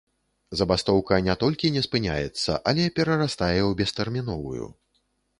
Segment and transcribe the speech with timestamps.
[0.59, 4.65] Забастоўка не толькі не спыняецца, але перарастае ў бестэрміновую.